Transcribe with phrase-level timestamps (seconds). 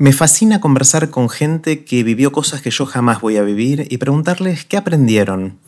[0.00, 3.98] Me fascina conversar con gente que vivió cosas que yo jamás voy a vivir y
[3.98, 5.58] preguntarles qué aprendieron.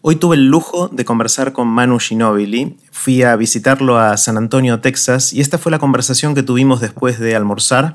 [0.00, 2.76] Hoy tuve el lujo de conversar con Manu Ginobili.
[2.90, 7.20] Fui a visitarlo a San Antonio, Texas, y esta fue la conversación que tuvimos después
[7.20, 7.94] de almorzar.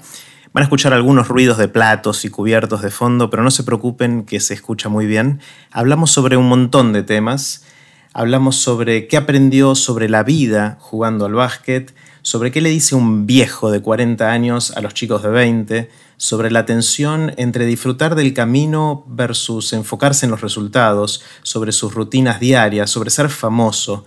[0.53, 4.23] Van a escuchar algunos ruidos de platos y cubiertos de fondo, pero no se preocupen
[4.23, 5.41] que se escucha muy bien.
[5.71, 7.65] Hablamos sobre un montón de temas.
[8.13, 11.93] Hablamos sobre qué aprendió sobre la vida jugando al básquet,
[12.23, 16.49] sobre qué le dice un viejo de 40 años a los chicos de 20, sobre
[16.51, 22.89] la tensión entre disfrutar del camino versus enfocarse en los resultados, sobre sus rutinas diarias,
[22.89, 24.05] sobre ser famoso.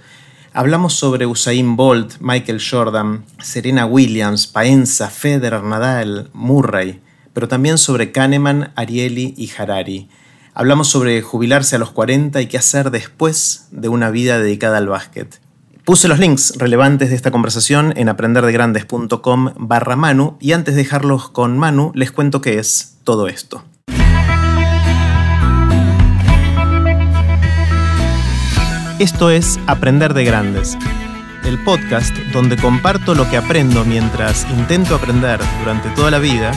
[0.54, 7.02] Hablamos sobre Usain Bolt, Michael Jordan, Serena Williams, Paenza, Federer, Nadal, Murray,
[7.34, 10.08] pero también sobre Kahneman, Ariely y Harari.
[10.54, 14.88] Hablamos sobre jubilarse a los 40 y qué hacer después de una vida dedicada al
[14.88, 15.38] básquet.
[15.86, 21.28] Puse los links relevantes de esta conversación en aprenderdegrandes.com barra Manu y antes de dejarlos
[21.28, 23.62] con Manu les cuento qué es todo esto.
[28.98, 30.76] Esto es Aprender de Grandes,
[31.44, 36.50] el podcast donde comparto lo que aprendo mientras intento aprender durante toda la vida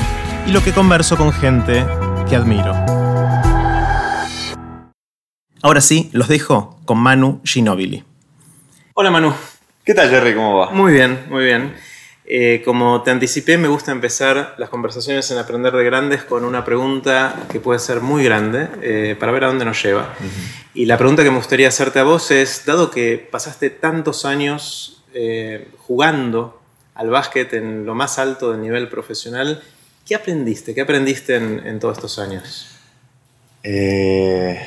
[0.47, 1.86] y lo que converso con gente
[2.27, 2.73] que admiro.
[5.61, 8.08] Ahora sí, los dejo con Manu Ginobili.
[9.02, 9.33] Hola Manu.
[9.86, 10.36] ¿Qué tal Jerry?
[10.36, 10.72] ¿Cómo va?
[10.72, 11.73] Muy bien, muy bien.
[12.25, 16.66] Eh, como te anticipé, me gusta empezar las conversaciones en Aprender de Grandes con una
[16.66, 20.14] pregunta que puede ser muy grande eh, para ver a dónde nos lleva.
[20.73, 25.02] Y la pregunta que me gustaría hacerte a vos es, dado que pasaste tantos años
[25.14, 26.61] eh, jugando
[26.94, 29.64] al básquet en lo más alto del nivel profesional,
[30.05, 30.75] ¿qué aprendiste?
[30.75, 32.67] ¿Qué aprendiste en, en todos estos años?
[33.64, 34.59] Eh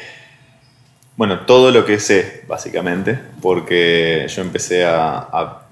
[1.22, 5.68] bueno, todo lo que sé, básicamente, porque yo empecé a,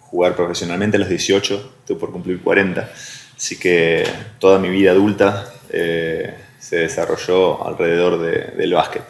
[0.00, 2.90] jugar profesionalmente a los 18, estoy por cumplir 40,
[3.36, 9.02] así que toda mi vida adulta eh, se desarrolló alrededor del básquet.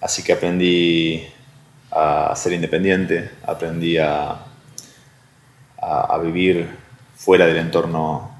[0.00, 1.26] Así que aprendí
[1.90, 4.46] a ser independiente, aprendí a,
[6.22, 6.70] vivir
[7.16, 8.34] fuera del entorno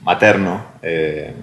[0.00, 0.64] materno.
[0.80, 1.34] Eh,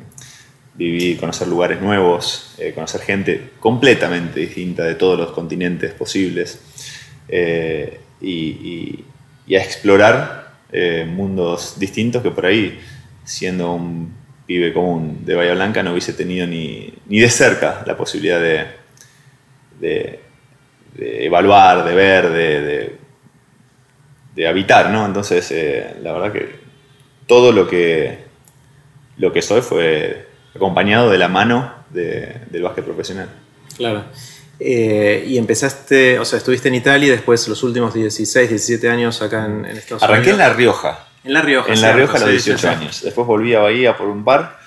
[0.78, 6.60] vivir, conocer lugares nuevos, eh, conocer gente completamente distinta de todos los continentes posibles
[7.28, 9.04] eh, y,
[9.48, 12.80] a explorar eh, mundos distintos que por ahí,
[13.24, 14.14] siendo un
[14.46, 18.66] pibe común de Bahía Blanca, no hubiese tenido ni, de cerca la posibilidad de,
[19.80, 20.20] de,
[21.26, 22.96] evaluar, de ver, de,
[24.36, 25.06] de habitar, ¿no?
[25.06, 25.52] Entonces,
[26.02, 26.56] la verdad que
[27.28, 28.20] todo lo que,
[29.18, 33.30] lo que soy fue acompañado de la mano del básquet profesional.
[33.78, 34.06] Claro.
[34.60, 39.22] Eh, y empezaste, o sea, estuviste en Italia y después los últimos 16, 17 años
[39.22, 40.04] acá en, Estados Unidos.
[40.04, 41.08] Arranqué en La Rioja.
[41.24, 41.74] En La Rioja.
[41.74, 43.02] En La Rioja a los 18 años.
[43.04, 44.60] Después volví a Bahía por un par.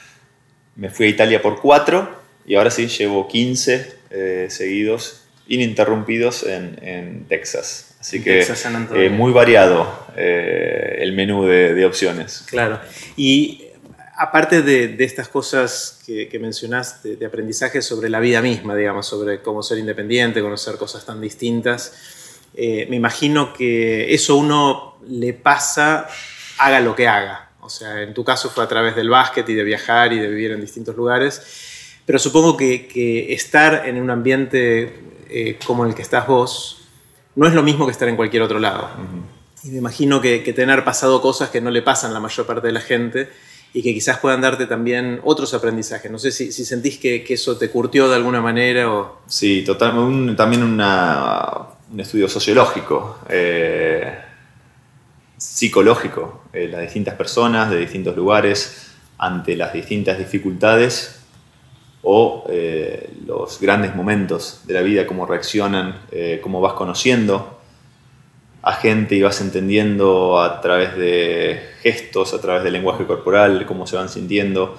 [0.77, 2.11] Me fui a Italia por 4
[2.47, 7.97] y ahora sí llevo 15 eh, seguidos, ininterrumpidos en, Texas.
[8.01, 8.47] Así que
[8.95, 12.45] eh, muy variado el menú de, de opciones.
[12.49, 12.79] Claro.
[13.17, 13.68] Y
[14.19, 19.63] aparte de, estas cosas que, mencionaste de, aprendizaje sobre la vida misma, digamos, sobre cómo
[19.63, 26.09] ser independiente, conocer cosas tan distintas, eh, me imagino que eso uno le pasa,
[26.59, 27.51] haga lo que haga.
[27.61, 30.27] O sea, en tu caso fue a través del básquet y de viajar y de
[30.27, 31.41] vivir en distintos lugares,
[32.05, 35.01] pero supongo que, estar en un ambiente
[35.31, 36.89] eh, como el que estás vos
[37.37, 38.91] no es lo mismo que estar en cualquier otro lado.
[39.63, 42.47] Y me imagino que, que tener pasado cosas que no le pasan a la mayor
[42.47, 43.29] parte de la gente,
[43.73, 46.11] y que quizás puedan darte también otros aprendizajes.
[46.11, 49.21] No sé si, sentís que, eso te curtió de alguna manera o...
[49.27, 54.19] Sí, total, también un estudio sociológico, eh,
[55.37, 58.87] psicológico, eh, las distintas personas de distintos lugares
[59.19, 61.21] ante las distintas dificultades
[62.03, 66.01] o eh, los grandes momentos de la vida, cómo reaccionan,
[66.43, 67.58] cómo vas conociendo
[68.63, 73.97] a gente y entendiendo a través de gestos, a través del lenguaje corporal, cómo se
[73.97, 74.77] van sintiendo.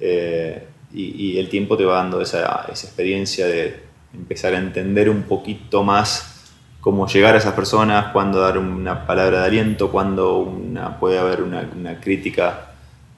[0.00, 3.80] Eh, y, el tiempo te va dando esa, experiencia de
[4.12, 9.40] empezar a entender un poquito más cómo llegar a esas personas, cuándo dar una palabra
[9.40, 12.72] de aliento, cuándo una, puede haber una, crítica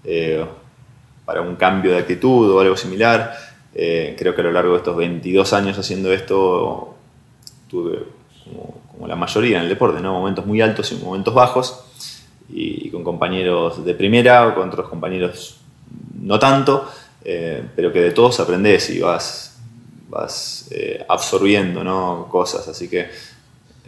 [0.05, 0.45] eh,
[1.25, 3.35] para un cambio de actitud o algo similar.
[3.75, 6.95] Eh, creo que a lo largo de estos 22 años haciendo esto
[7.69, 8.05] tuve
[8.45, 10.15] como como la mayoría en el deporte, ¿no?
[10.15, 11.85] momentos muy altos y momentos bajos,
[12.49, 15.59] y, con compañeros de primera o con otros compañeros
[16.23, 16.89] no tanto,
[17.23, 19.59] eh, pero que de todos aprendes y vas,
[20.09, 22.29] vas eh, absorbiendo ¿no?
[22.31, 23.11] cosas, así que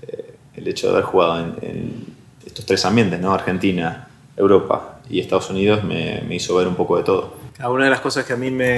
[0.02, 2.14] eh, el hecho de haber jugado en,
[2.44, 3.34] estos tres ambientes, ¿no?
[3.34, 7.34] Argentina, Europa y Estados Unidos me, me hizo ver un poco de todo.
[7.66, 8.76] Una de las cosas que a mí me,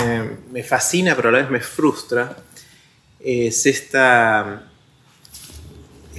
[0.50, 2.37] me fascina, pero a la vez me frustra,
[3.20, 4.68] es esta,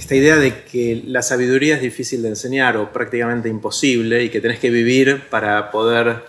[0.00, 4.40] esta idea de que la sabiduría es difícil de enseñar o prácticamente imposible y que
[4.40, 6.24] tenés que vivir para poder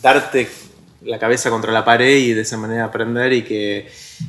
[0.00, 0.48] darte
[1.02, 3.88] la cabeza contra la pared y de esa manera aprender y que,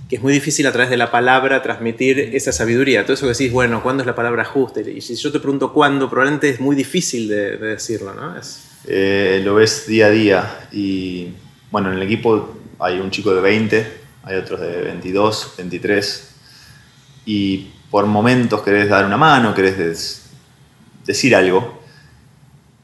[0.10, 3.04] que, es muy difícil a través de la palabra transmitir esa sabiduría.
[3.04, 4.82] Todo eso que decís, bueno, ¿cuándo es la palabra justa?
[4.82, 8.36] Y si yo te pregunto cuándo, probablemente es muy difícil de, de decirlo, ¿no?
[8.36, 8.70] Es...
[8.88, 11.30] Eh, lo ves día a día y
[11.70, 13.88] bueno, en el equipo hay un chico de 20,
[14.24, 16.36] hay otros de 22, 23
[17.28, 20.24] y por momentos querés dar una mano, querés
[21.06, 21.84] decir algo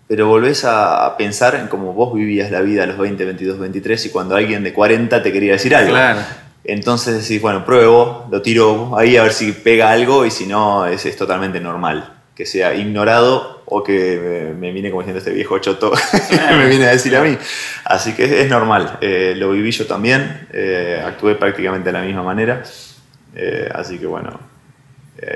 [0.09, 4.07] pero volvés a pensar en cómo vos vivías la vida a los 20, 22, 23
[4.07, 5.91] y cuando alguien de 40 te quería decir algo.
[5.91, 6.21] Claro.
[6.63, 10.87] Entonces decís, bueno, pruebo, lo tiro ahí a ver si pega algo y si no,
[10.87, 12.11] es, es totalmente normal.
[12.33, 15.93] Que sea ignorado o que me, viene como diciendo este viejo choto,
[16.57, 17.37] me viene a decir a mí.
[17.85, 18.97] Así que es, normal.
[19.01, 22.63] Eh, lo viví yo también, eh, actué prácticamente de la misma manera.
[23.35, 24.39] Eh, así que bueno,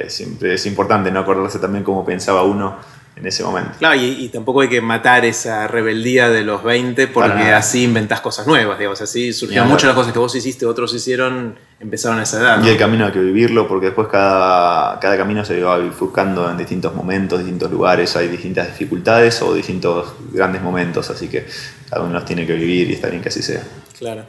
[0.07, 2.77] siempre es importante no acordarse también cómo pensaba uno
[3.15, 3.71] en ese momento.
[3.77, 8.47] Claro, y, tampoco hay que matar esa rebeldía de los 20 porque así inventás cosas
[8.47, 12.39] nuevas, digamos, así surgieron muchas las cosas que vos hiciste, otros hicieron, empezaron a esa
[12.39, 12.63] edad.
[12.63, 16.57] Y el camino hay que vivirlo porque después cada, cada camino se va bifurcando en
[16.57, 21.45] distintos momentos, distintos lugares, hay distintas dificultades o distintos grandes momentos, así que
[21.89, 23.61] cada uno los tiene que vivir y está bien que así sea.
[23.97, 24.25] Claro.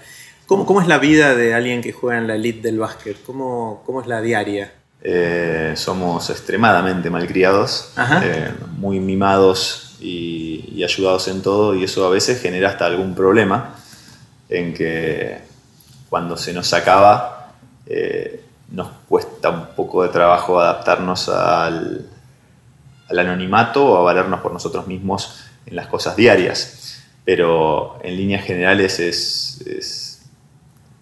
[0.47, 3.17] ¿Cómo, cómo es la vida de alguien que juega en la elite del básquet?
[3.25, 4.73] ¿Cómo, cómo es la diaria?
[5.07, 7.93] Eh, somos extremadamente malcriados,
[8.23, 13.75] eh, muy mimados y, ayudados en todo, y eso a veces genera hasta algún problema
[14.49, 15.43] en que
[16.09, 17.53] cuando se nos acaba
[17.87, 22.09] eh, nos cuesta un poco de trabajo adaptarnos al,
[23.11, 27.03] anonimato o a valernos por nosotros mismos en las cosas diarias.
[27.27, 30.23] Pero en líneas generales es, es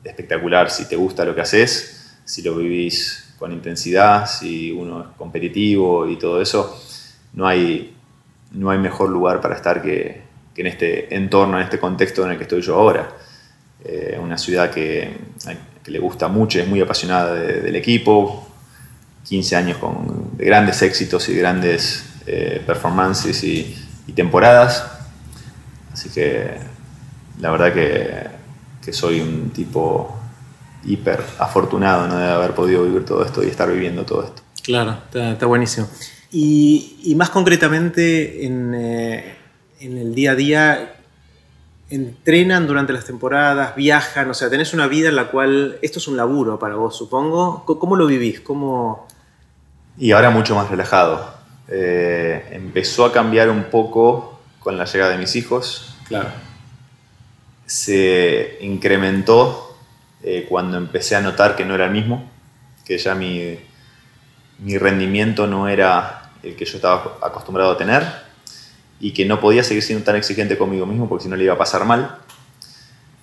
[0.03, 5.07] espectacular si te gusta lo que haces, si lo vivís con intensidad, si uno es
[5.19, 6.81] competitivo y todo eso,
[7.33, 7.93] no hay,
[8.53, 10.23] no hay mejor lugar para estar que,
[10.55, 13.11] en este entorno, en este contexto en el que estoy yo ahora.
[13.85, 15.17] Eh, una ciudad que,
[15.87, 18.47] le gusta mucho, es muy apasionada del equipo,
[19.25, 23.77] 15 años con, de grandes éxitos y grandes eh, performances y,
[24.15, 24.87] temporadas.
[25.93, 26.59] Así que
[27.41, 28.29] la verdad que,
[28.85, 30.22] que soy un tipo
[30.85, 32.19] hiper afortunado ¿no?
[32.19, 34.43] de haber podido vivir todo esto y estar viviendo todo esto.
[34.63, 35.89] Claro, está, buenísimo.
[36.31, 39.37] Y, más concretamente en, eh,
[39.81, 40.95] en, el día a día,
[41.91, 46.09] entrenan durante las temporadas, viajan, o sea, tenés una vida en la cual esto es
[46.09, 47.65] un laburo para vos, supongo.
[47.67, 48.41] ¿Cómo lo vivís?
[48.41, 49.07] ¿Cómo...
[49.99, 51.35] Y ahora mucho más relajado.
[51.69, 55.97] Eh, empezó a cambiar un poco con la llegada de mis hijos.
[56.09, 56.31] Claro.
[57.67, 59.72] Se incrementó
[60.23, 62.31] eh, cuando empecé a notar que no era el mismo,
[62.85, 63.59] que ya mi,
[64.59, 68.05] mi rendimiento no era el que yo estaba acostumbrado a tener
[69.01, 71.55] y que no podía seguir siendo tan exigente conmigo mismo porque si no le iba
[71.55, 72.19] a pasar mal.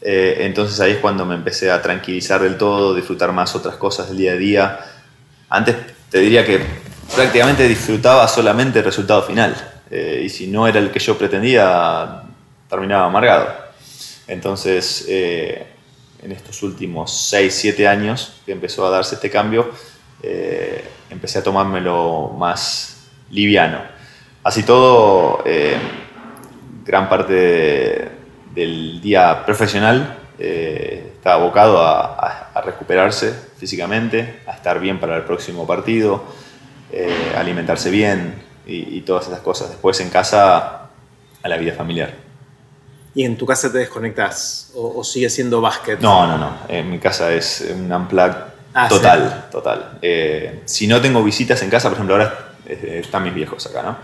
[0.02, 4.10] Eh, entonces ahí es cuando me empecé a tranquilizar del todo, disfrutar más otras cosas
[4.10, 4.80] del día a día.
[5.50, 5.76] Antes
[6.10, 6.62] te diría que
[7.16, 9.56] prácticamente disfrutaba solamente el resultado final
[9.90, 12.24] eh, y si no era el que yo pretendía,
[12.70, 13.48] terminaba amargado.
[14.28, 15.08] Entonces
[16.22, 19.72] en estos últimos 6, 7 años que empezó a darse este cambio,
[20.22, 23.80] eh, empecé a tomármelo más liviano.
[24.44, 25.78] Así todo, eh,
[26.86, 28.10] gran parte
[28.54, 32.36] del día profesional eh, está abocado a,
[32.66, 36.26] recuperarse físicamente, a estar bien para el próximo partido,
[37.38, 39.70] alimentarse bien y, y todas esas cosas.
[39.70, 40.90] Después en casa,
[41.42, 42.29] a la vida familiar.
[43.20, 44.72] ¿Y en tu casa te desconectas?
[44.74, 46.00] ¿O, sigue siendo básquet?
[46.00, 46.54] No, no, no.
[46.70, 48.32] En mi casa es un unplug
[48.74, 49.98] ah, total, total.
[50.02, 53.84] Eh, si no tengo visitas en casa, por ejemplo, ahora eh, están mis viejos acá,
[53.84, 53.98] ¿no?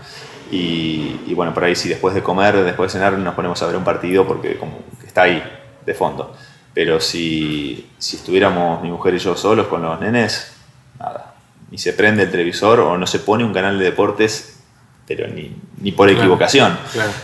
[0.50, 3.76] Y, bueno, por ahí si después de comer, después de cenar, nos ponemos a ver
[3.76, 5.42] un partido porque como que está ahí,
[5.86, 6.36] de fondo.
[6.74, 10.52] Pero si, si estuviéramos mi mujer y yo solos con los nenes,
[10.98, 11.36] nada.
[11.70, 14.58] Ni se prende el televisor o no se pone un canal de deportes,
[15.06, 16.76] pero ni, ni por equivocación.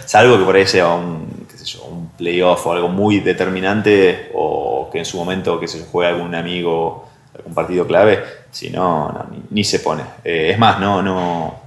[0.06, 1.31] Salvo que por ahí sea un
[1.84, 6.34] un playoff o algo muy determinante o que en su momento que se juegue algún
[6.34, 10.02] amigo, algún partido clave, si no, ni, se pone.
[10.24, 11.60] Eh, es más, no, no,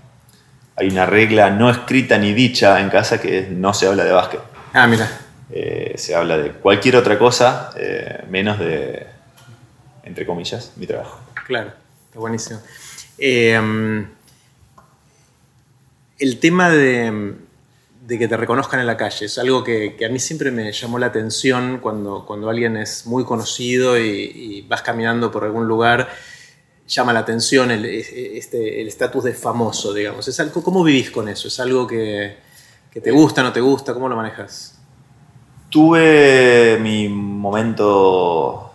[0.75, 4.41] hay una regla no escrita ni dicha en casa que no se habla de básquet.
[4.73, 5.09] Ah, mira.
[5.51, 9.05] Eh, se habla de cualquier otra cosa eh, menos de,
[10.03, 11.19] entre comillas, mi trabajo.
[11.45, 11.71] Claro,
[12.07, 12.59] está buenísimo.
[13.17, 14.09] el
[16.39, 17.35] tema de
[18.05, 19.25] de que te reconozcan en la calle.
[19.25, 23.23] Es algo que, a mí siempre me llamó la atención cuando, cuando alguien es muy
[23.23, 26.07] conocido y, vas caminando por algún lugar,
[26.87, 30.27] llama la atención el este, estatus de famoso, digamos.
[30.27, 31.47] Es algo, ¿Cómo vivís con eso?
[31.47, 32.37] ¿Es algo que,
[32.91, 33.93] te gusta, no te gusta?
[33.93, 34.79] ¿Cómo lo manejas?
[35.69, 38.71] Tuve mi momento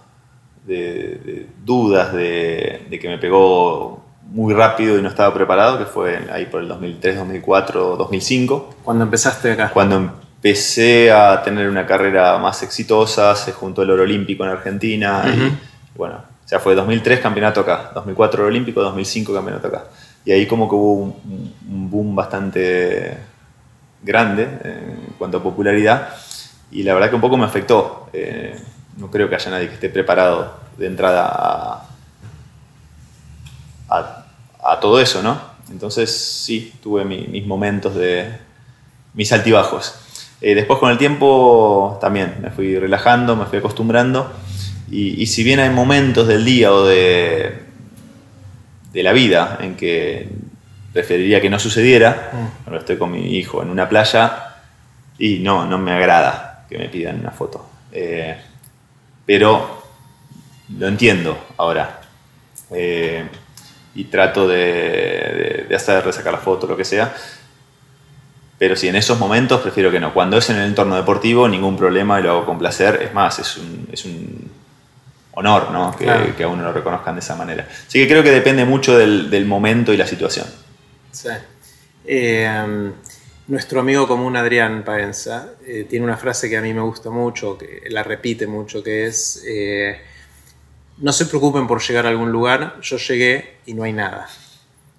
[0.67, 4.00] de, dudas de, de que me pegó
[4.31, 8.75] muy rápido y no estaba preparado, que fue ahí por el 2003, 2004, 2005.
[8.85, 9.71] ¿Cuándo empezaste acá?
[9.71, 15.25] Cuando empecé a tener una carrera más exitosa, se juntó el oro olímpico en Argentina
[15.27, 19.85] y bueno, o sea, fue 2003 campeonato acá, 2004 oro olímpico, 2005 campeonato acá.
[20.25, 23.19] Y ahí como que hubo un, boom bastante
[24.03, 26.09] grande en cuanto a popularidad
[26.71, 28.09] y la verdad que un poco me afectó.
[28.13, 28.59] Eh,
[28.97, 31.85] no creo que haya nadie que esté preparado de entrada a,
[33.89, 34.20] a,
[34.81, 35.41] todo eso, ¿no?
[35.71, 38.29] Entonces sí, tuve mis momentos de
[39.15, 39.95] mis altibajos.
[40.41, 44.33] Eh, después con el tiempo también me fui relajando, me fui acostumbrando
[44.91, 47.61] y, si bien hay momentos del día o de,
[48.93, 50.29] de la vida en que
[50.93, 52.65] preferiría que no sucediera, mm.
[52.65, 54.57] cuando estoy con mi hijo en una playa
[55.19, 57.69] y no, no me agrada que me pidan una foto.
[57.93, 58.37] Eh,
[59.25, 59.83] pero
[60.77, 62.01] lo entiendo ahora.
[62.73, 63.25] Eh,
[63.95, 67.15] y trato de, de, hacer, de sacar la foto, lo que sea.
[68.59, 70.13] Pero si en esos momentos prefiero que no.
[70.13, 73.01] Cuando es en el entorno deportivo, ningún problema y lo hago con placer.
[73.03, 74.51] Es más, es un, es un
[75.33, 75.97] honor ¿no?
[75.97, 77.67] que, que, a uno lo reconozcan de esa manera.
[77.71, 80.47] Así que creo que depende mucho del, del momento y la situación.
[81.11, 81.31] Sí.
[82.05, 82.93] Eh,
[83.49, 87.57] nuestro amigo común Adrián Paenza eh, tiene una frase que a mí me gusta mucho,
[87.59, 89.43] que la repite mucho, que es...
[89.47, 90.01] Eh,
[91.01, 94.29] no se preocupen por llegar a algún lugar, yo llegué y no hay nada.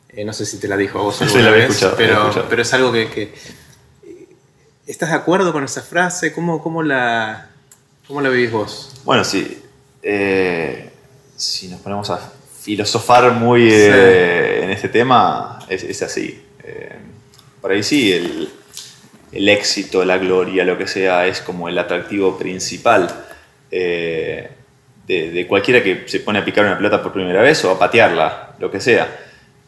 [0.10, 2.92] Eh, no sé si te la dijo a vos alguna vez, pero, pero es algo
[2.92, 3.34] que,
[4.88, 6.34] ¿Estás de acuerdo con esa frase?
[6.34, 7.50] ¿Cómo, cómo, la,
[8.08, 9.02] cómo la vivís vos?
[9.06, 9.62] Bueno, sí.
[10.04, 10.90] Eh,
[11.38, 16.44] si nos ponemos a filosofar muy eh, en este tema, es, así.
[17.62, 18.50] por ahí sí, el,
[19.32, 23.28] el, éxito, la gloria, lo que sea, es como el atractivo principal
[25.20, 28.56] de, cualquiera que se pone a picar una pelota por primera vez o a patearla,
[28.60, 29.08] lo que sea.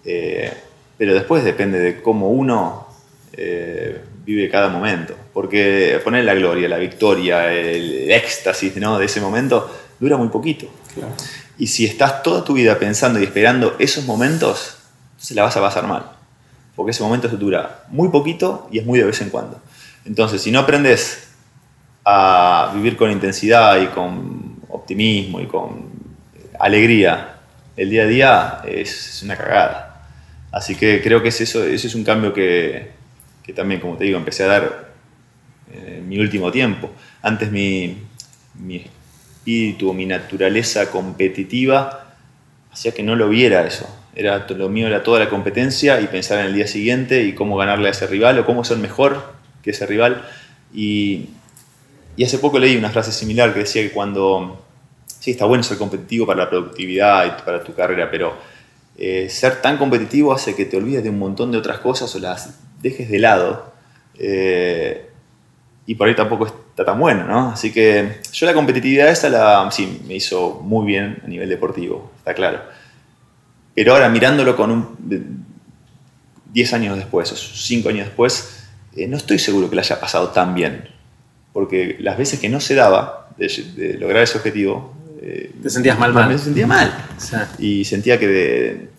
[0.06, 0.52] Eh,
[0.98, 2.88] pero después depende de cómo uno
[3.34, 5.16] eh, vive cada momento.
[5.34, 8.98] Porque poner la gloria, la victoria, el éxtasis ¿no?
[9.00, 9.70] de ese momento
[10.00, 10.68] dura muy poquito.
[11.58, 14.78] Y si estás toda tu vida pensando y esperando esos momentos,
[15.18, 16.12] se la vas a pasar mal.
[16.76, 19.60] Porque ese momento se dura muy poquito y es muy de vez en cuando.
[20.06, 21.30] Entonces, si no aprendes
[22.06, 25.92] a vivir con intensidad y con optimismo y con
[26.60, 27.34] alegría
[27.76, 30.08] el día a día es una cagada.
[30.52, 32.92] Así que creo que es eso, es un cambio que,
[33.44, 34.94] que también, como te digo, empecé a dar
[35.72, 36.92] en mi último tiempo.
[37.22, 37.98] Antes mi,
[38.72, 42.16] espíritu mi naturaleza competitiva
[42.72, 43.88] hacía que no lo viera eso.
[44.16, 47.58] Era, lo mío era toda la competencia y pensar en el día siguiente y cómo
[47.58, 50.24] ganarle a ese rival o cómo ser mejor que ese rival.
[50.74, 51.30] Y,
[52.16, 54.63] y hace poco leí una frase similar que decía que cuando
[55.24, 58.34] sí, está bueno ser competitivo para la productividad y para tu carrera, pero
[58.98, 62.20] eh, ser tan competitivo hace que te olvides de un montón de otras cosas o
[62.20, 63.72] las dejes de lado.
[64.20, 65.10] Eh,
[65.86, 67.52] y por ahí tampoco está tan bueno, ¿no?
[67.52, 72.12] Así que yo la competitividad esa la, sí, me hizo muy bien a nivel deportivo,
[72.18, 72.60] está claro.
[73.74, 75.46] Pero ahora mirándolo con un
[76.52, 80.32] 10 años después o 5 años después, eh, no estoy seguro que le haya pasado
[80.32, 80.90] tan bien.
[81.54, 86.30] Porque las veces que no se daba de lograr ese objetivo, ¿Te sentías mal, mal?
[86.30, 86.94] Me sentía mal.
[87.58, 88.90] Y sentía que,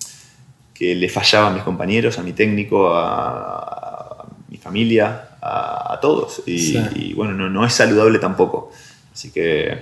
[0.72, 6.42] que le fallaba a mis compañeros, a mi técnico, a, mi familia, a, todos.
[6.46, 8.72] Y, bueno, no, no, es saludable tampoco.
[9.12, 9.78] Así que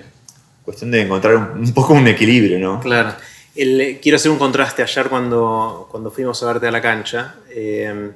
[0.65, 2.81] cuestión de encontrar un, poco un equilibrio, ¿no?
[2.81, 3.15] Claro.
[3.55, 4.83] quiero hacer un contraste.
[4.83, 8.11] Ayer cuando, cuando fuimos a verte a la cancha, eh,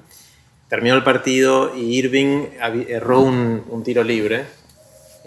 [0.68, 2.47] terminó el partido y Irving
[2.88, 4.65] erró un, un tiro libre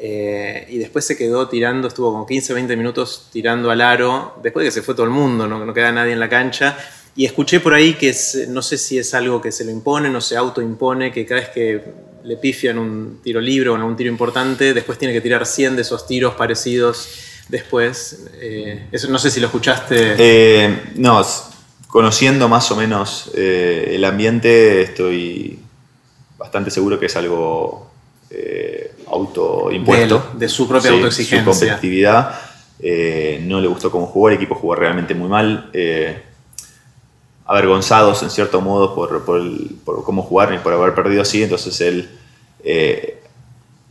[0.01, 4.63] eh, y después se quedó tirando, estuvo como 15, 20 minutos tirando al aro, después
[4.63, 6.77] de que se fue todo el mundo, no, no queda nadie en la cancha.
[7.15, 8.15] Y escuché por ahí que
[8.47, 11.49] no sé si es algo que se lo impone, no se autoimpone, que cada vez
[11.49, 11.83] que
[12.23, 15.81] le pifian un tiro libre o un tiro importante, después tiene que tirar 100 de
[15.81, 17.09] esos tiros parecidos
[17.49, 18.25] después.
[18.39, 20.15] Eh, eso, no sé si lo escuchaste.
[20.17, 21.25] Eh, no,
[21.87, 25.59] conociendo más o menos el ambiente, estoy
[26.37, 27.88] bastante seguro que es algo
[29.07, 30.31] autoimpuesto.
[30.35, 31.53] De, su propia autoexigencia.
[31.53, 32.39] Su competitividad.
[32.81, 35.69] Eh, no le gustó cómo jugó, el equipo jugó realmente muy mal.
[35.73, 36.21] Eh,
[37.49, 42.07] avergonzados en cierto modo por, por, cómo jugar y por haber perdido así, entonces él
[42.63, 43.23] eh,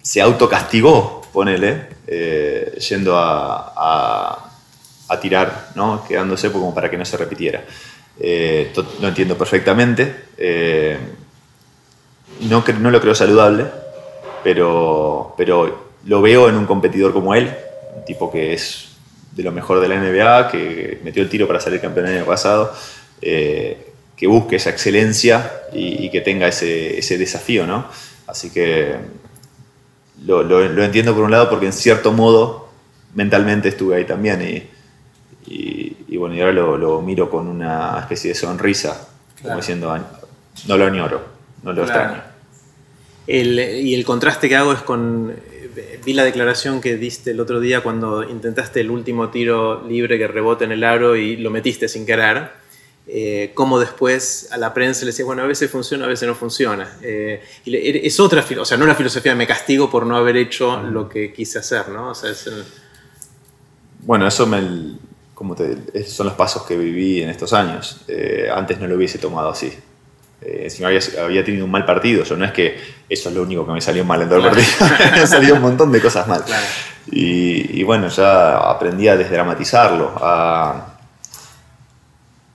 [0.01, 4.45] se autocastigó, ponele, eh, yendo a,
[5.21, 6.05] tirar, ¿no?
[6.07, 7.65] quedándose como para que no se repitiera.
[8.21, 10.27] Eh, lo entiendo perfectamente.
[12.43, 13.67] no, no lo creo saludable,
[14.43, 17.51] pero, pero lo veo en un competidor como él,
[17.97, 18.89] un tipo que es
[19.33, 22.27] de lo mejor de la NBA, que metió el tiro para salir campeón el año
[22.27, 22.73] pasado,
[23.23, 27.87] eh, que busque esa excelencia y, que tenga ese, ese, desafío, ¿no?
[28.27, 28.97] Así que
[30.27, 32.69] lo, lo, entiendo por un lado porque en cierto modo
[33.15, 38.35] mentalmente estuve ahí también y, y, bueno, y ahora lo, miro con una especie de
[38.35, 39.09] sonrisa,
[39.41, 39.97] como diciendo,
[40.67, 41.25] no lo añoro,
[41.63, 42.38] no lo extraño.
[43.29, 45.35] Y el contraste que hago es con
[46.05, 50.27] vi la declaración que diste el otro día cuando intentaste el último tiro libre que
[50.27, 52.51] rebota en el aro y lo metiste sin querer.
[53.11, 56.35] Eh, como después a la prensa le decía, bueno, a veces funciona, a veces no
[56.35, 56.99] funciona.
[57.03, 60.37] Eh, y es otra, o sea, no la filosofía de me castigo por no haber
[60.37, 62.11] hecho lo que quise hacer, ¿no?
[62.11, 62.33] O sea,
[64.01, 64.97] Bueno, eso me,
[65.35, 68.01] como esos son los pasos que viví en estos años.
[68.09, 69.73] Eh, antes no lo hubiese tomado así.
[70.41, 72.23] Eh, si no había, tenido un mal partido.
[72.25, 72.79] Yo no es que
[73.09, 74.69] eso es lo único que me salió mal en todo el partido.
[75.17, 76.45] me salió un montón de cosas mal.
[77.11, 80.99] Y, bueno, ya aprendí a desdramatizarlo, a,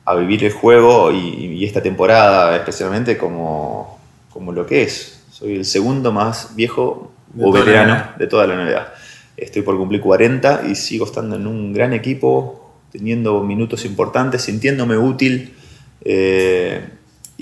[0.06, 4.00] a vivir el juego y, esta temporada especialmente como,
[4.30, 5.24] como lo que es.
[5.32, 8.94] Soy el segundo más viejo o veterano de toda la NBA.
[9.36, 14.98] Estoy por cumplir 40 y sigo estando en un gran equipo, teniendo minutos importantes, sintiéndome
[14.98, 15.54] útil.
[16.06, 16.82] Eh,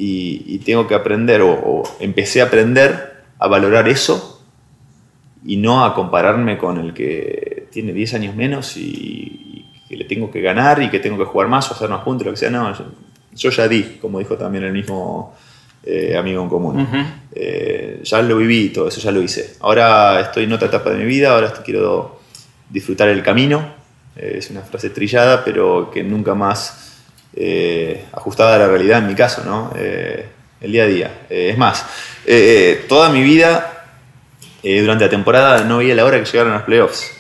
[0.04, 4.44] y, tengo que aprender, o, empecé a aprender a valorar eso
[5.46, 10.32] y no a compararme con el que tiene 10 años menos y, que le tengo
[10.32, 12.50] que ganar y que tengo que jugar más o hacer más puntos, lo que sea.
[12.50, 12.74] No,
[13.36, 15.36] yo, ya di, como dijo también el mismo
[15.84, 16.88] eh, amigo en común.
[17.34, 19.58] Eh, ya lo viví, todo eso ya lo hice.
[19.60, 22.22] Ahora estoy en otra etapa de mi vida, ahora quiero
[22.70, 23.74] disfrutar el camino.
[24.16, 26.91] Eh, es una frase trillada, pero que nunca más
[27.34, 29.72] eh, ajustada a la realidad en mi caso, ¿no?
[29.76, 30.26] Eh,
[30.60, 31.12] el día a día.
[31.30, 31.86] Eh, es más,
[32.88, 33.88] toda mi vida,
[34.62, 37.12] durante la temporada, no veía la hora que llegaran los playoffs.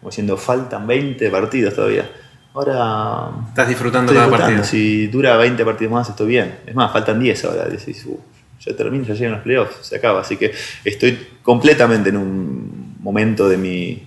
[0.00, 2.10] Como diciendo, faltan 20 partidos todavía.
[2.52, 3.30] Ahora.
[3.48, 4.64] Estás disfrutando cada partido.
[4.64, 6.58] Si dura 20 partidos más, estoy bien.
[6.66, 7.64] Es más, faltan 10 ahora.
[7.64, 8.20] Decís, uh,
[8.60, 10.20] ya termino, ya llegan los playoffs, se acaba.
[10.20, 10.52] Así que
[10.84, 14.06] estoy completamente en un momento de mi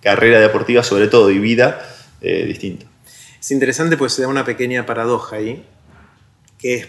[0.00, 1.82] carrera deportiva, sobre todo, y vida,
[2.20, 2.86] distinto.
[3.44, 5.66] Es interesante pues se da una pequeña paradoja ahí,
[6.56, 6.88] que es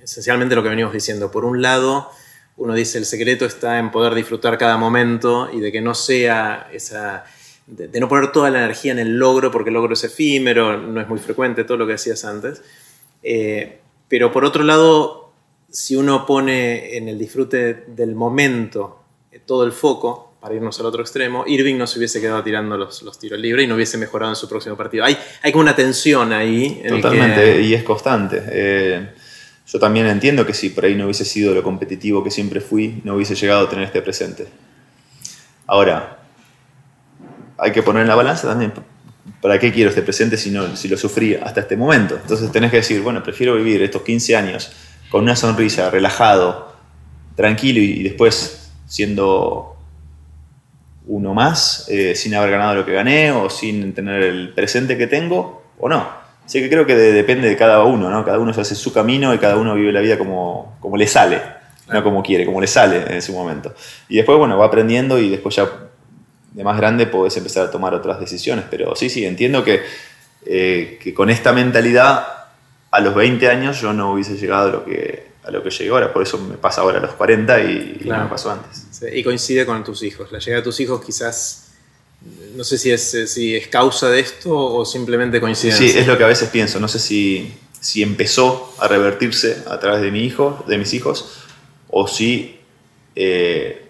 [0.00, 1.32] esencialmente lo que venimos diciendo.
[1.32, 2.08] Por un lado,
[2.56, 6.68] uno dice el secreto está en poder disfrutar cada momento y de que no sea
[6.72, 7.24] esa...
[7.66, 11.00] De, no poner toda la energía en el logro, porque el logro es efímero, no
[11.00, 12.62] es muy frecuente, todo lo que decías antes.
[13.24, 15.32] Eh, pero por otro lado,
[15.68, 19.02] si uno pone en el disfrute del momento
[19.46, 23.02] todo el foco, para irnos al otro extremo, Irving no se hubiese quedado tirando los,
[23.02, 25.04] los tiros libres y no hubiese mejorado en su próximo partido.
[25.04, 26.82] Hay, hay como una tensión ahí.
[26.88, 28.42] Totalmente, y es constante.
[28.46, 29.08] Eh,
[29.66, 33.00] yo también entiendo que si por ahí no hubiese sido lo competitivo que siempre fui,
[33.04, 34.46] no hubiese llegado a tener este presente.
[35.66, 36.20] Ahora,
[37.58, 38.72] hay que poner en la balanza también,
[39.42, 42.16] ¿para qué quiero este presente si, no, si lo sufrí hasta este momento?
[42.22, 44.72] Entonces tenés que decir, bueno, prefiero vivir estos 15 años
[45.10, 46.72] con una sonrisa, relajado,
[47.34, 49.77] tranquilo y después siendo
[51.08, 55.06] uno más eh, sin haber ganado lo que gané o sin tener el presente que
[55.06, 56.06] tengo o no.
[56.44, 58.24] Así que creo que depende de cada uno, ¿no?
[58.24, 61.06] Cada uno se hace su camino y cada uno vive la vida como, como le
[61.06, 61.40] sale,
[61.92, 63.74] no como quiere, como le sale en su momento.
[64.08, 65.68] Y después, bueno, va aprendiendo y después ya
[66.52, 68.64] de más grande puedes empezar a tomar otras decisiones.
[68.70, 69.82] Pero sí, sí, entiendo que,
[70.46, 72.26] eh, que con esta mentalidad
[72.90, 75.88] a los 20 años yo no hubiese llegado a lo que, a lo que llegué
[75.88, 78.86] ahora, por eso me pasa ahora a los 40 y, no me pasó antes.
[79.10, 80.30] y coincide con tus hijos.
[80.30, 81.70] La llegada de tus hijos quizás,
[82.54, 85.88] no sé si es, si es causa de esto o simplemente coincidencia.
[85.88, 86.78] Sí, es lo que a veces pienso.
[86.78, 91.38] No sé si, si empezó a revertirse a través de mi hijo, de mis hijos,
[91.88, 92.60] o si
[93.16, 93.86] eh,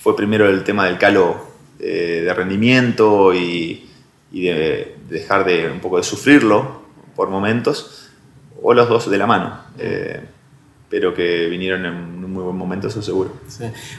[0.00, 1.48] fue primero el tema del calo
[1.80, 3.90] eh, de rendimiento y,
[4.30, 6.82] de, dejar de un poco de sufrirlo
[7.16, 8.08] por momentos,
[8.62, 9.60] o los dos de la mano.
[9.80, 10.20] Eh,
[10.90, 13.32] pero que vinieron en un muy buen momento, eso seguro.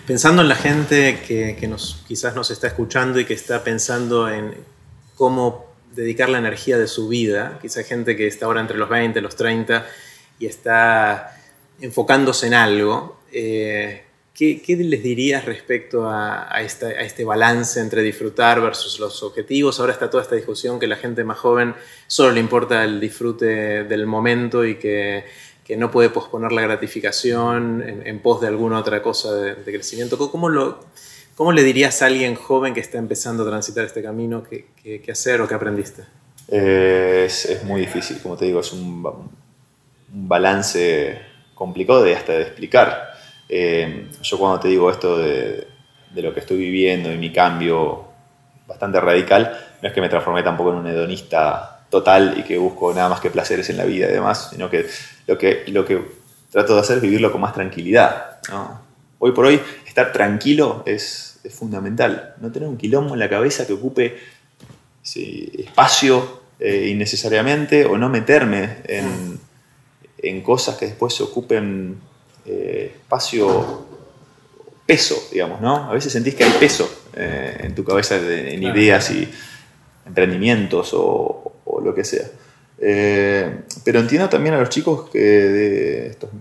[0.06, 4.54] Pensando en la gente que, nos, quizás nos está escuchando y que está pensando en
[5.15, 9.21] cómo dedicar la energía de su vida, quizás gente que está ahora entre los 20,
[9.21, 9.86] los 30
[10.38, 11.38] y está
[11.80, 14.04] enfocándose en algo, eh,
[14.36, 19.80] ¿qué, les dirías respecto a, a, este balance entre disfrutar versus los objetivos?
[19.80, 21.73] Ahora está toda esta discusión que la gente más joven
[22.08, 25.23] solo le importa el disfrute del momento y que
[25.65, 30.17] que no puede posponer la gratificación en, pos de alguna otra cosa de, crecimiento.
[30.17, 30.80] ¿Cómo, lo,
[31.36, 35.41] ¿Cómo, le dirías a alguien joven que está empezando a transitar este camino qué, hacer
[35.41, 36.04] o qué aprendiste?
[36.47, 39.30] Eh, es, muy difícil, como te digo, es un,
[40.13, 41.21] balance
[41.54, 43.12] complicado de hasta de explicar.
[43.47, 45.67] Eh, yo cuando te digo esto de,
[46.13, 48.06] de lo que estoy viviendo y mi cambio
[48.67, 52.91] bastante radical, no es que me transformé tampoco en un hedonista total y que busco
[52.93, 54.88] nada más que placeres en la vida y demás, sino que
[55.27, 56.01] lo que, lo que
[56.49, 58.39] trato de hacer es vivirlo con más tranquilidad.
[59.19, 62.36] Hoy por hoy, estar tranquilo es, fundamental.
[62.39, 64.17] No tener un quilombo en la cabeza que ocupe
[65.04, 71.99] espacio eh, innecesariamente o no meterme en, cosas que después se ocupen
[72.45, 73.88] eh, espacio,
[74.86, 75.89] peso, digamos, ¿no?
[75.89, 79.27] A veces sentís que hay peso eh, en tu cabeza en ideas y
[80.06, 81.40] emprendimientos o,
[81.84, 82.26] lo que sea.
[82.84, 86.32] Eh, pero entiendo también a los chicos que de estos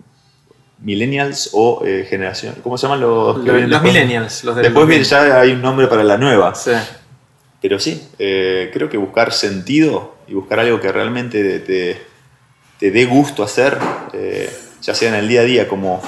[0.79, 3.37] millennials o eh, generación, ¿cómo se llaman los?
[3.37, 4.45] los millennials.
[4.45, 6.55] Los después ya hay un nombre para la nueva.
[6.55, 6.73] Sí.
[7.61, 12.01] Pero sí, eh, creo que buscar sentido y buscar algo que realmente te,
[12.79, 13.77] te dé gusto hacer,
[14.81, 16.01] ya sea en el día a día como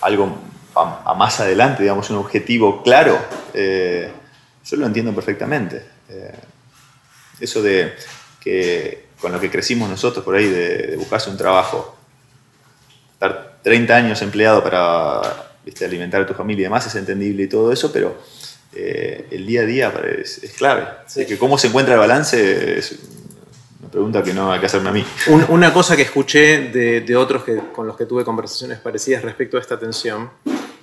[0.00, 0.38] algo
[0.76, 3.18] a, más adelante, digamos, un objetivo claro,
[3.52, 5.82] yo lo entiendo perfectamente
[7.40, 7.94] eso de
[8.40, 11.96] que con lo que crecimos nosotros por ahí, de, buscarse un trabajo,
[13.12, 15.20] estar 30 años empleado para
[15.84, 18.16] alimentar a tu familia y demás, es entendible y todo eso, pero
[18.74, 20.86] eh, el día a día es, clave.
[21.14, 22.98] Que cómo se encuentra el balance es
[23.80, 25.04] una pregunta que no hay que hacerme a mí.
[25.48, 29.60] una cosa que escuché de, otros que, con los que tuve conversaciones parecidas respecto a
[29.60, 30.30] esta tensión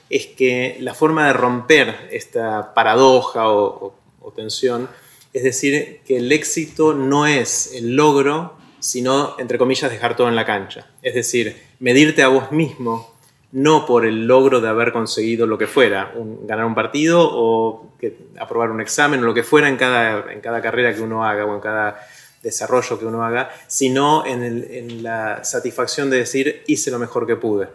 [0.09, 3.93] es que la forma de romper esta paradoja o
[4.35, 4.89] tensión
[5.35, 10.35] es decir, que el éxito no es el logro, sino, entre comillas, dejar todo en
[10.37, 10.87] la cancha.
[11.01, 13.13] Es decir, medirte a vos mismo,
[13.51, 17.91] no por el logro de haber conseguido lo que fuera, ganar un partido o
[18.39, 21.43] aprobar un examen o lo que fuera en cada, en cada carrera que uno haga
[21.43, 21.99] o en cada
[22.41, 27.67] desarrollo que uno haga, sino en, la satisfacción de decir hice lo mejor que pude.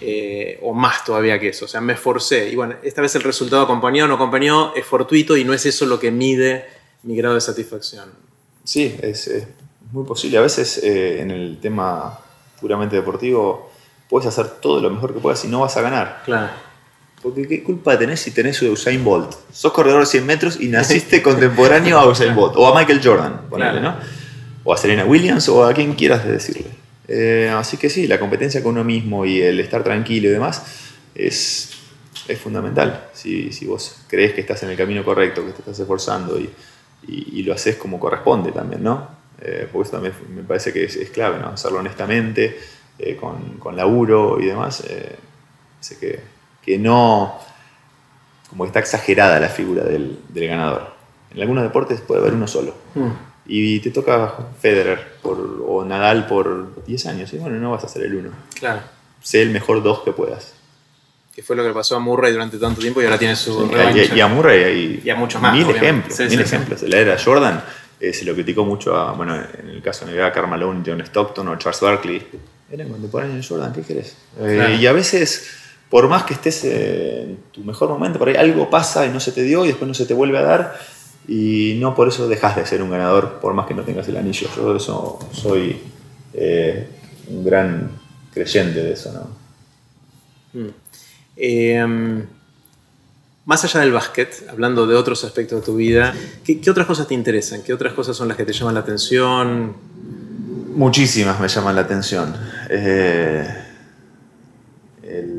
[0.00, 2.50] Eh, o más todavía que eso, o sea, me esforcé.
[2.50, 5.64] Y bueno, esta vez el resultado acompañó o no acompañó es fortuito y no es
[5.64, 6.77] eso lo que mide
[7.08, 8.10] mi grado de satisfacción.
[8.64, 9.30] Sí, es,
[9.92, 10.36] muy posible.
[10.36, 12.18] A veces eh, en el tema
[12.60, 13.70] puramente deportivo
[14.10, 16.22] puedes hacer todo lo mejor que puedas y no vas a ganar.
[16.26, 16.50] Claro.
[17.22, 19.32] Porque qué culpa tenés si tenés a Usain Bolt.
[19.50, 22.56] Sos corredor de 100 metros y naciste contemporáneo a Usain Bolt.
[22.56, 23.96] O a Michael Jordan, ¿no?
[24.64, 26.66] O a Serena Williams o a quien quieras decirle.
[27.08, 30.62] Eh, así que sí, la competencia con uno mismo y el estar tranquilo y demás
[31.14, 31.70] es,
[32.28, 33.08] es fundamental.
[33.14, 36.50] Si, si vos crees que estás en el camino correcto, que te estás esforzando y,
[37.06, 39.08] y, lo haces como corresponde también, ¿no?
[39.40, 41.48] Eh, porque eso también me parece que es, clave, ¿no?
[41.48, 42.58] Hacerlo honestamente,
[42.98, 44.82] eh, con, con, laburo y demás.
[44.86, 45.16] Eh,
[45.80, 46.20] sé que,
[46.62, 47.38] que, no.
[48.50, 50.92] como que está exagerada la figura del, del, ganador.
[51.30, 52.74] En algunos deportes puede haber uno solo.
[52.94, 53.10] Mm.
[53.46, 57.88] Y te toca Federer por, o Nadal por 10 años, y bueno, no vas a
[57.88, 58.30] ser el uno.
[58.58, 58.80] Claro.
[59.22, 60.57] Sé el mejor dos que puedas
[61.38, 63.70] que fue lo que pasó a Murray durante tanto tiempo y ahora tiene su
[64.12, 66.82] y, a Murray y a muchos más, mil ejemplos, mil ejemplos.
[66.82, 67.62] La era Jordan
[68.00, 71.46] eh, se lo criticó mucho a, bueno, en el caso de NBA, Carmelo, John Stockton
[71.46, 72.26] o Charles Barkley.
[72.72, 74.16] Eran contemporáneos de Jordan, ¿qué querés?
[74.40, 75.48] Eh, y a veces,
[75.88, 79.30] por más que estés en tu mejor momento, por ahí algo pasa y no se
[79.30, 80.76] te dio y después no se te vuelve a dar
[81.28, 84.16] y no por eso dejas de ser un ganador, por más que no tengas el
[84.16, 84.48] anillo.
[84.56, 85.80] Yo eso soy
[86.34, 86.88] eh,
[87.28, 87.92] un gran
[88.34, 90.60] creyente de eso, ¿no?
[90.60, 90.87] Mm.
[91.40, 92.26] Em,
[93.44, 96.12] más allá del básquet, hablando de otros aspectos de tu vida,
[96.44, 97.62] ¿qué, otras cosas te interesan?
[97.62, 99.76] ¿Qué otras cosas son las que te llaman la atención?
[100.74, 102.34] Muchísimas me llaman la atención.
[102.68, 103.48] Eh,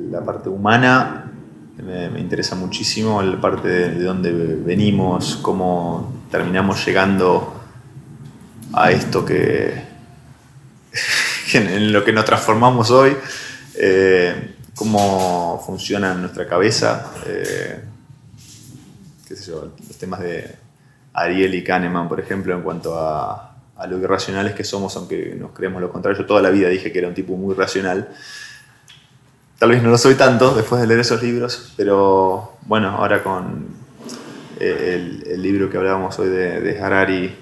[0.09, 1.31] la parte humana
[1.83, 7.61] me, interesa muchísimo, la parte de, dónde venimos, cómo terminamos llegando
[8.73, 9.83] a esto que
[11.53, 13.15] en lo que nos transformamos hoy.
[13.75, 17.81] Eh, cómo funciona nuestra cabeza, eh,
[19.29, 20.55] los temas de
[21.11, 23.57] Ariel y Kahneman, por ejemplo, en cuanto a,
[23.89, 26.19] lo irracionales que somos, aunque nos creemos lo contrario.
[26.21, 28.07] Yo toda la vida dije que era un tipo muy racional.
[29.57, 33.67] Tal vez no lo soy tanto después de leer esos libros, pero bueno, ahora con
[34.61, 37.35] eh, el, libro que hablábamos hoy de, de Harari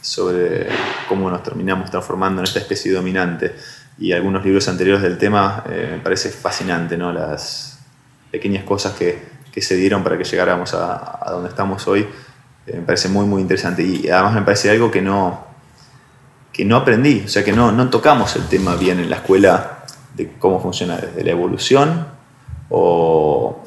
[0.00, 0.68] sobre
[1.08, 3.56] cómo nos terminamos transformando en esta especie dominante
[3.98, 7.12] y algunos libros anteriores del tema, eh, me parece fascinante, ¿no?
[7.12, 7.78] Las
[8.30, 12.06] pequeñas cosas que, que se dieron para que llegáramos a, donde estamos hoy,
[12.66, 13.82] eh, me parece muy, muy interesante.
[13.82, 15.46] Y además me parece algo que no,
[16.52, 19.84] que no aprendí, o sea que no, no tocamos el tema bien en la escuela
[20.14, 22.06] de cómo funciona desde la evolución
[22.70, 23.64] o,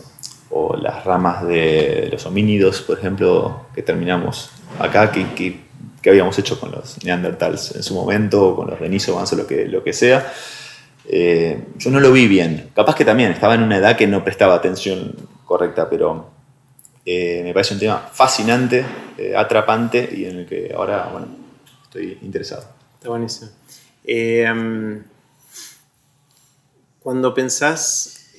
[0.49, 5.68] o las ramas de los homínidos, por ejemplo, que terminamos acá, que, que,
[6.01, 9.47] que habíamos hecho con los neandertals en su momento, o con los denisovans o lo
[9.47, 10.31] que, lo que sea.
[11.07, 12.69] Eh, yo no lo vi bien.
[12.75, 16.29] Capaz que también estaba en una edad que no prestaba atención correcta, pero
[17.05, 18.85] eh, me parece un tema fascinante,
[19.17, 21.27] eh, atrapante y en el que ahora, bueno,
[21.83, 22.65] estoy interesado.
[22.93, 23.49] Está buenísimo.
[24.03, 25.01] Eh,
[26.99, 28.31] cuando pensás,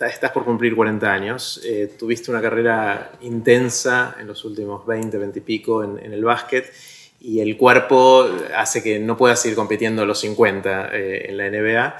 [0.00, 5.18] eh, estás por cumplir 40 años, eh, tuviste una carrera intensa en los últimos 20,
[5.18, 6.72] 20 y pico en, en, el básquet
[7.20, 11.48] y el cuerpo hace que no puedas seguir compitiendo a los 50 eh, en la
[11.48, 11.96] NBA.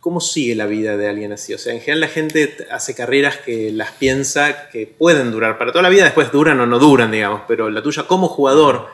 [0.00, 1.54] ¿Cómo sigue la vida de alguien así?
[1.54, 5.70] O sea, en general la gente hace carreras que las piensa que pueden durar para
[5.70, 8.88] toda la vida, después duran o no duran, digamos, pero la tuya como jugador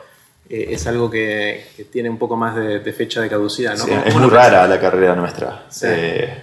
[0.47, 3.85] eh, es algo que, que, tiene un poco más de, de fecha de caducidad, ¿no?
[3.85, 5.65] Sí, es muy rara la carrera nuestra.
[5.69, 5.87] Sí.
[5.89, 6.41] Eh,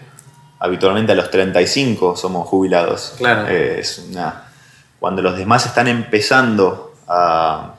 [0.59, 3.15] habitualmente a los 35 somos jubilados.
[3.19, 3.49] Claro.
[3.49, 4.49] Eh, es una,
[4.99, 7.75] cuando los demás están empezando a,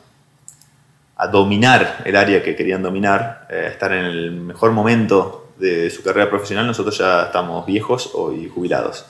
[1.17, 6.03] a dominar el área que querían dominar, eh, estar en el mejor momento de su
[6.03, 9.05] carrera profesional, nosotros ya estamos viejos o, y jubilados.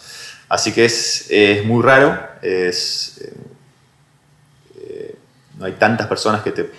[0.48, 3.20] Así que es, es muy raro, es,
[4.80, 5.16] eh,
[5.58, 6.72] no hay tantas personas que te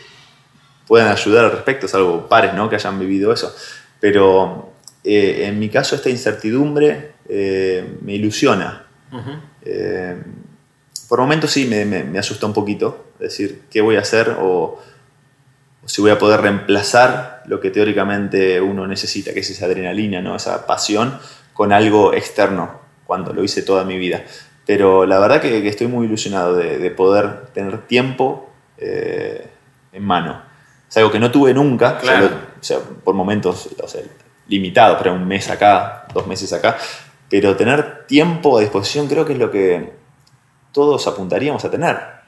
[0.87, 2.70] puedan ayudar al respecto, salvo pares ¿no?
[2.70, 3.55] que hayan vivido eso.
[4.01, 4.72] Pero
[5.14, 8.87] eh, en mi caso esta incertidumbre eh, me ilusiona.
[9.11, 10.23] Uh -huh.
[11.09, 14.37] por momentos sí me, me, me, asusta un poquito, decir, ¿qué voy a hacer?
[14.38, 14.79] O,
[15.87, 20.37] si voy a poder reemplazar lo que teóricamente uno necesita, que es esa adrenalina, ¿no?
[20.37, 21.18] esa pasión,
[21.55, 24.23] con algo externo, cuando lo hice toda mi vida.
[24.66, 29.49] Pero la verdad que, que estoy muy ilusionado de, de poder tener tiempo eh,
[29.92, 30.42] en mano.
[30.88, 32.27] Es algo que no tuve nunca, claro.
[32.61, 34.03] o sea, por momentos o sea,
[34.49, 36.77] limitados, pero un mes acá, dos meses acá.
[37.31, 39.93] Pero tener tiempo a disposición creo que es lo que
[40.73, 42.19] todos apuntaríamos a tener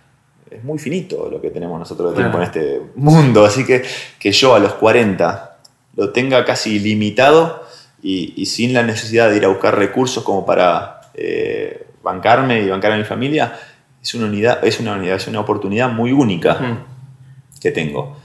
[0.50, 3.44] es muy finito lo que tenemos nosotros de tiempo en este mundo.
[3.44, 3.84] Así que
[4.18, 5.58] que yo a los 40
[5.96, 7.64] lo tenga casi limitado
[8.02, 12.68] y, y sin la necesidad de ir a buscar recursos como para eh, bancarme y
[12.68, 13.58] bancar a mi familia,
[14.02, 17.60] es una unidad, es una unidad, es una oportunidad muy única mm.
[17.60, 18.16] que tengo.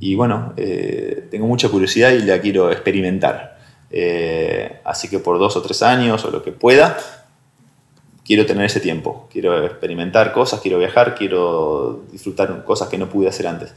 [0.00, 3.58] Y bueno, eh, tengo mucha curiosidad y la quiero experimentar.
[3.90, 6.98] Eh, así que por dos o tres años o lo que pueda,
[8.24, 13.28] quiero tener ese tiempo, quiero experimentar cosas, quiero viajar, quiero disfrutar cosas que no pude
[13.28, 13.72] hacer antes.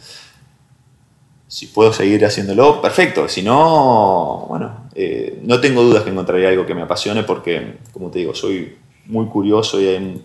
[1.47, 3.27] Si puedo seguir haciéndolo, perfecto.
[3.27, 8.09] Si no, bueno, eh, no tengo dudas que encontraré algo que me apasione porque, como
[8.09, 10.23] te digo, soy muy curioso y hay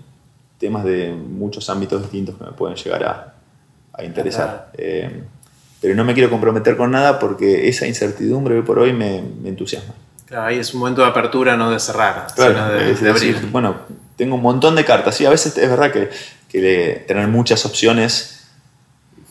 [0.58, 3.34] temas de muchos ámbitos distintos que me pueden llegar a,
[3.92, 4.70] a interesar.
[5.76, 9.22] Eh, pero no me quiero comprometer con nada porque esa incertidumbre hoy por hoy me,
[9.42, 9.94] me entusiasma.
[10.26, 13.34] Claro, ahí es un momento de apertura, no de cerrar, claro, sino de, abrir.
[13.34, 13.76] Decir, bueno,
[14.16, 15.14] tengo un montón de cartas.
[15.14, 16.10] Sí, a veces es verdad que,
[16.48, 18.48] que tener muchas opciones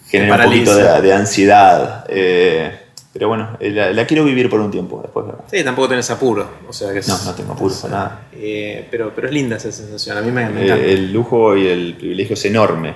[0.07, 2.05] genera un poquito de, de ansiedad.
[2.07, 2.79] Eh,
[3.11, 5.25] pero bueno, la, la, quiero vivir por un tiempo después.
[5.49, 6.49] Sí, tampoco tenés apuro.
[6.67, 8.21] O sea que es, no, no tengo apuro para nada.
[8.33, 10.17] Eh, pero, pero es linda esa sensación.
[10.17, 10.85] A mí me, me eh, encanta.
[10.85, 12.93] el lujo y el privilegio es enorme.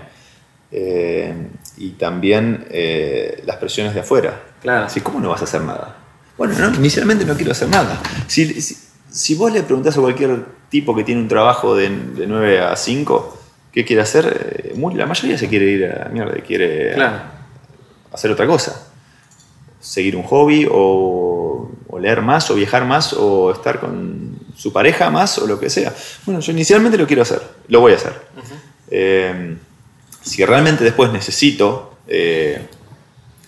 [0.71, 1.33] Eh,
[1.79, 2.67] y también
[3.45, 4.43] las presiones de afuera.
[4.61, 4.85] Claro.
[4.85, 5.95] Así, ¿cómo no vas a hacer nada?
[6.39, 8.01] Bueno, no, inicialmente no quiero hacer nada.
[8.27, 8.77] Si, si,
[9.09, 12.77] si, vos le preguntás a cualquier tipo que tiene un trabajo de, de 9 a
[12.77, 13.39] 5,
[13.73, 14.71] ¿qué quiere hacer?
[14.73, 17.17] Eh, la mayoría se quiere ir a la mierda, quiere claro.
[18.13, 18.87] hacer otra cosa.
[19.81, 25.09] Seguir un hobby o, o, leer más o viajar más o estar con su pareja
[25.09, 25.93] más o lo que sea.
[26.25, 28.13] Bueno, yo inicialmente lo quiero hacer, lo voy a hacer.
[28.13, 28.59] Uh -huh.
[28.91, 29.57] eh,
[30.21, 32.67] si realmente después necesito eh,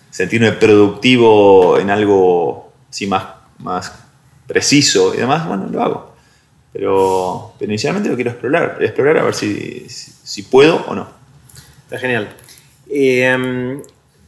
[0.10, 3.26] sentirme productivo en algo sí, más,
[3.60, 3.94] más
[4.48, 6.16] preciso y demás, bueno, lo hago.
[6.74, 11.08] Pero, pero, inicialmente lo quiero explorar, explorar a ver si, si, puedo o no.
[11.84, 12.34] Está genial.
[12.90, 13.82] Eh,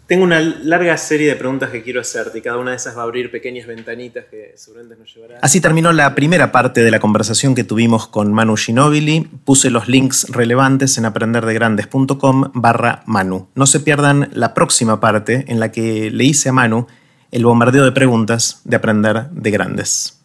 [0.07, 3.01] tengo una larga serie de preguntas que quiero hacerte y cada una de esas va
[3.01, 5.39] a abrir pequeñas ventanitas que seguramente nos llevará.
[5.41, 9.27] Así terminó la primera parte de la conversación que tuvimos con Manu Ginobili.
[9.45, 13.47] Puse los links relevantes en aprenderdegrandes.com barra Manu.
[13.55, 16.87] No se pierdan la próxima parte en la que le hice a Manu
[17.31, 20.22] el bombardeo de preguntas de Aprender de Grandes.